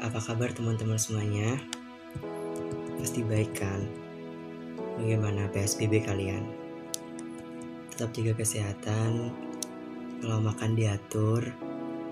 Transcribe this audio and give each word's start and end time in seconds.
Apa 0.00 0.16
kabar 0.16 0.48
teman-teman 0.48 0.96
semuanya? 0.96 1.60
Pasti 2.96 3.20
baik 3.20 3.52
kan? 3.52 3.84
Bagaimana 4.96 5.44
PSBB 5.52 6.08
kalian? 6.08 6.40
Tetap 7.92 8.08
jaga 8.16 8.40
kesehatan, 8.40 9.28
kalau 10.24 10.40
makan 10.40 10.72
diatur, 10.72 11.44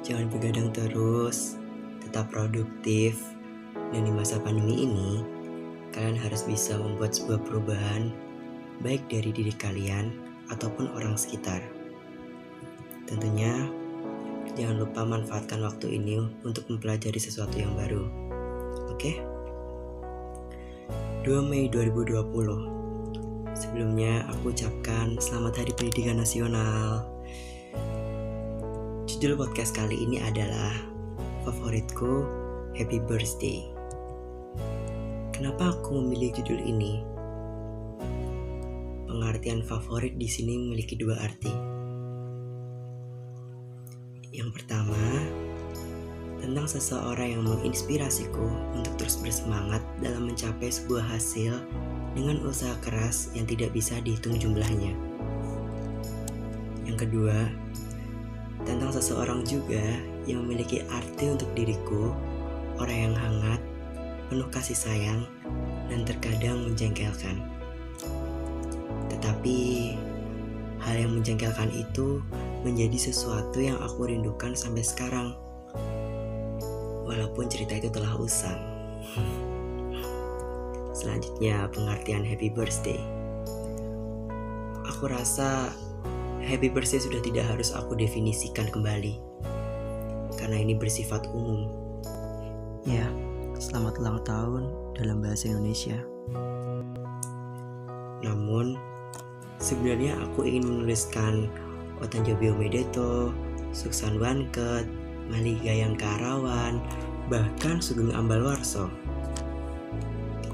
jangan 0.00 0.32
begadang 0.32 0.72
terus, 0.72 1.60
tetap 2.00 2.32
produktif, 2.32 3.20
dan 3.92 4.08
di 4.08 4.12
masa 4.16 4.40
pandemi 4.40 4.88
ini, 4.88 5.20
kalian 5.92 6.16
harus 6.16 6.40
bisa 6.48 6.80
membuat 6.80 7.12
sebuah 7.12 7.44
perubahan 7.44 8.08
baik 8.80 9.12
dari 9.12 9.28
diri 9.28 9.52
kalian 9.60 10.08
ataupun 10.48 10.88
orang 10.96 11.20
sekitar. 11.20 11.60
Tentunya, 13.04 13.68
jangan 14.52 14.84
lupa 14.84 15.00
manfaatkan 15.08 15.64
waktu 15.64 15.96
ini 15.96 16.20
untuk 16.44 16.68
mempelajari 16.68 17.16
sesuatu 17.16 17.56
yang 17.56 17.72
baru. 17.72 18.04
Oke? 18.92 19.16
2 21.24 21.40
Mei 21.40 21.72
2020. 21.72 23.56
Sebelumnya 23.56 24.28
aku 24.28 24.52
ucapkan 24.52 25.16
selamat 25.16 25.64
Hari 25.64 25.72
Pendidikan 25.72 26.20
Nasional. 26.20 27.08
Judul 29.08 29.40
podcast 29.40 29.72
kali 29.72 30.04
ini 30.04 30.20
adalah 30.20 30.76
favoritku 31.48 32.28
Happy 32.76 33.00
Birthday. 33.00 33.64
Kenapa 35.32 35.72
aku 35.72 35.96
memilih 35.96 36.36
judul 36.36 36.60
ini? 36.60 37.00
Pengertian 39.08 39.64
favorit 39.64 40.20
di 40.20 40.28
sini 40.28 40.60
memiliki 40.60 40.98
dua 40.98 41.16
arti. 41.24 41.73
Yang 44.44 44.60
pertama, 44.60 45.00
tentang 46.44 46.68
seseorang 46.68 47.32
yang 47.32 47.48
menginspirasiku 47.48 48.44
untuk 48.76 48.92
terus 49.00 49.16
bersemangat 49.16 49.80
dalam 50.04 50.28
mencapai 50.28 50.68
sebuah 50.68 51.00
hasil 51.00 51.64
dengan 52.12 52.44
usaha 52.44 52.76
keras 52.84 53.32
yang 53.32 53.48
tidak 53.48 53.72
bisa 53.72 53.96
dihitung 54.04 54.36
jumlahnya. 54.36 54.92
Yang 56.84 57.08
kedua, 57.08 57.48
tentang 58.68 58.92
seseorang 58.92 59.48
juga 59.48 59.80
yang 60.28 60.44
memiliki 60.44 60.84
arti 60.92 61.32
untuk 61.32 61.48
diriku, 61.56 62.12
orang 62.76 62.98
yang 63.00 63.14
hangat, 63.16 63.60
penuh 64.28 64.48
kasih 64.52 64.76
sayang, 64.76 65.24
dan 65.88 66.04
terkadang 66.04 66.68
menjengkelkan. 66.68 67.40
Tetapi, 69.08 69.56
hal 70.84 71.00
yang 71.00 71.16
menjengkelkan 71.16 71.72
itu 71.72 72.20
menjadi 72.64 72.96
sesuatu 72.96 73.60
yang 73.60 73.76
aku 73.84 74.08
rindukan 74.08 74.56
sampai 74.56 74.80
sekarang. 74.80 75.36
Walaupun 77.04 77.52
cerita 77.52 77.76
itu 77.76 77.92
telah 77.92 78.16
usang. 78.16 78.56
Selanjutnya, 80.96 81.68
pengertian 81.68 82.24
happy 82.24 82.48
birthday. 82.48 82.96
Aku 84.88 85.12
rasa 85.12 85.68
happy 86.40 86.72
birthday 86.72 86.96
sudah 86.96 87.20
tidak 87.20 87.44
harus 87.44 87.76
aku 87.76 87.92
definisikan 87.92 88.72
kembali. 88.72 89.20
Karena 90.40 90.56
ini 90.56 90.72
bersifat 90.72 91.28
umum. 91.36 91.68
Ya, 92.88 93.04
selamat 93.60 94.00
ulang 94.00 94.24
tahun 94.24 94.62
dalam 94.96 95.20
bahasa 95.20 95.52
Indonesia. 95.52 96.00
Namun, 98.24 98.80
sebenarnya 99.60 100.16
aku 100.24 100.48
ingin 100.48 100.64
menuliskan 100.64 101.52
Otan 102.02 102.26
Jobio 102.26 102.56
Medeto, 102.58 103.30
Suksan 103.70 104.18
Wanket, 104.18 104.86
Maligayang 105.30 105.94
Karawan, 105.94 106.82
bahkan 107.30 107.78
Sugeng 107.78 108.10
Ambal 108.14 108.42
Warso. 108.42 108.90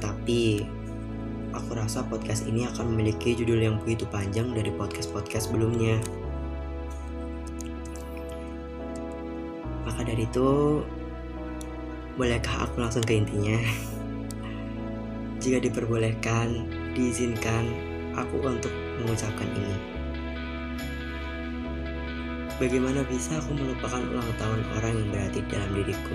Tapi, 0.00 0.64
aku 1.52 1.70
rasa 1.77 2.05
podcast 2.06 2.44
ini 2.48 2.64
akan 2.69 2.92
memiliki 2.97 3.37
judul 3.37 3.60
yang 3.60 3.76
begitu 3.82 4.04
panjang 4.09 4.53
dari 4.53 4.72
podcast-podcast 4.72 5.48
sebelumnya. 5.48 5.97
Maka 9.88 10.00
dari 10.04 10.25
itu, 10.28 10.81
bolehkah 12.14 12.69
aku 12.69 12.84
langsung 12.84 13.04
ke 13.04 13.16
intinya? 13.16 13.59
Jika 15.43 15.60
diperbolehkan, 15.60 16.69
diizinkan 16.93 17.64
aku 18.12 18.44
untuk 18.44 18.72
mengucapkan 19.00 19.48
ini. 19.56 20.00
Bagaimana 22.60 23.00
bisa 23.09 23.41
aku 23.41 23.56
melupakan 23.56 24.04
ulang 24.04 24.37
tahun 24.37 24.60
orang 24.76 24.93
yang 24.93 25.09
berarti 25.09 25.41
dalam 25.48 25.72
diriku? 25.72 26.12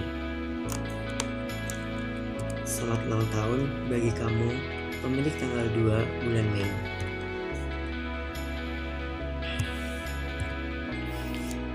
Selamat 2.69 3.01
ulang 3.09 3.25
tahun 3.33 3.59
bagi 3.89 4.13
kamu, 4.13 4.49
pemilik 5.01 5.33
tanggal 5.41 5.65
2 5.73 6.05
bulan 6.05 6.45
Mei. 6.53 6.69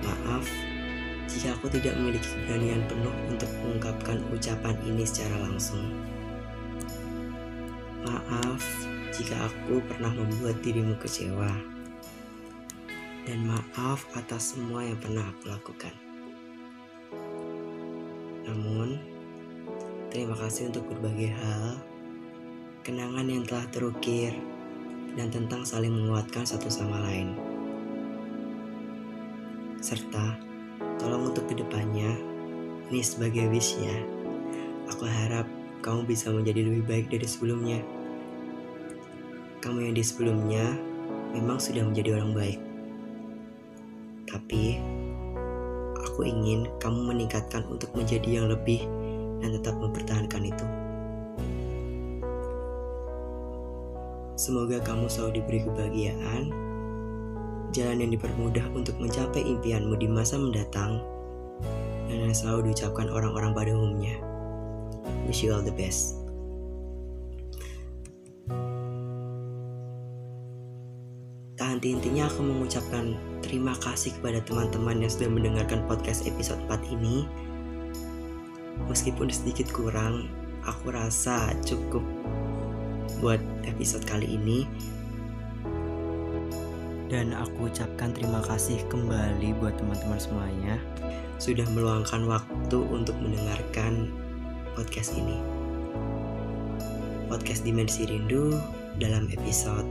Maaf 0.07 0.47
jika 1.27 1.51
aku 1.59 1.67
tidak 1.75 1.99
memiliki 1.99 2.31
keberanian 2.31 2.87
penuh 2.87 3.15
untuk 3.27 3.51
mengungkapkan 3.67 4.23
ucapan 4.31 4.79
ini 4.87 5.03
secara 5.03 5.51
langsung. 5.51 5.83
Maaf 8.07 8.63
jika 9.19 9.51
aku 9.51 9.83
pernah 9.91 10.15
membuat 10.15 10.63
dirimu 10.63 10.95
kecewa. 11.03 11.80
Dan 13.31 13.47
maaf 13.47 14.11
atas 14.19 14.59
semua 14.59 14.83
yang 14.83 14.99
pernah 14.99 15.23
aku 15.23 15.55
lakukan. 15.55 15.95
Namun, 18.43 18.99
terima 20.11 20.35
kasih 20.35 20.75
untuk 20.75 20.91
berbagai 20.91 21.31
hal, 21.39 21.79
kenangan 22.83 23.31
yang 23.31 23.47
telah 23.47 23.63
terukir, 23.71 24.35
dan 25.15 25.31
tentang 25.31 25.63
saling 25.63 25.95
menguatkan 25.95 26.43
satu 26.43 26.67
sama 26.67 27.07
lain. 27.07 27.39
Serta, 29.79 30.35
tolong 30.99 31.31
untuk 31.31 31.47
ke 31.47 31.55
depannya, 31.55 32.11
ini 32.91 32.99
sebagai 32.99 33.47
wish 33.47 33.79
ya, 33.79 33.95
aku 34.91 35.07
harap 35.07 35.47
kamu 35.87 36.03
bisa 36.03 36.35
menjadi 36.35 36.67
lebih 36.67 36.83
baik 36.83 37.07
dari 37.15 37.31
sebelumnya. 37.31 37.79
Kamu 39.63 39.87
yang 39.87 39.95
di 39.95 40.03
sebelumnya 40.03 40.75
memang 41.31 41.63
sudah 41.63 41.87
menjadi 41.87 42.19
orang 42.19 42.35
baik. 42.35 42.70
Tapi, 44.31 44.79
aku 45.99 46.23
ingin 46.23 46.71
kamu 46.79 47.11
meningkatkan 47.11 47.67
untuk 47.67 47.91
menjadi 47.99 48.41
yang 48.43 48.47
lebih 48.47 48.87
dan 49.43 49.59
tetap 49.59 49.75
mempertahankan 49.83 50.43
itu. 50.47 50.67
Semoga 54.39 54.81
kamu 54.81 55.11
selalu 55.11 55.43
diberi 55.43 55.61
kebahagiaan, 55.67 56.43
jalan 57.75 58.07
yang 58.07 58.13
dipermudah 58.15 58.67
untuk 58.73 58.97
mencapai 58.97 59.43
impianmu 59.43 59.99
di 59.99 60.09
masa 60.09 60.41
mendatang, 60.41 61.03
dan 62.09 62.31
yang 62.31 62.33
selalu 62.33 62.71
diucapkan 62.73 63.11
orang-orang 63.13 63.53
pada 63.53 63.75
umumnya. 63.75 64.17
Wish 65.29 65.45
you 65.45 65.53
all 65.53 65.61
the 65.61 65.75
best. 65.75 66.20
Tak 71.71 71.79
henti-hentinya 71.79 72.27
aku 72.27 72.43
mengucapkan 72.43 73.15
terima 73.47 73.79
kasih 73.79 74.11
kepada 74.19 74.43
teman-teman 74.43 75.07
yang 75.07 75.07
sudah 75.07 75.31
mendengarkan 75.31 75.87
podcast 75.87 76.27
episode 76.27 76.59
4 76.67 76.99
ini. 76.99 77.31
Meskipun 78.91 79.31
sedikit 79.31 79.71
kurang, 79.71 80.27
aku 80.67 80.91
rasa 80.91 81.55
cukup 81.63 82.03
buat 83.23 83.39
episode 83.71 84.03
kali 84.03 84.35
ini. 84.35 84.67
Dan 87.07 87.39
aku 87.39 87.71
ucapkan 87.71 88.19
terima 88.19 88.43
kasih 88.51 88.83
kembali 88.91 89.55
buat 89.63 89.79
teman-teman 89.79 90.19
semuanya 90.19 90.75
sudah 91.39 91.71
meluangkan 91.71 92.27
waktu 92.27 92.83
untuk 92.83 93.15
mendengarkan 93.23 94.11
podcast 94.75 95.15
ini. 95.15 95.39
Podcast 97.31 97.63
Dimensi 97.63 98.11
Rindu 98.11 98.59
dalam 98.99 99.31
episode 99.31 99.87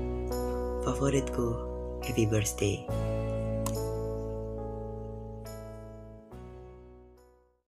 favoritku 0.84 1.69
Happy 2.04 2.26
Birthday. 2.26 2.86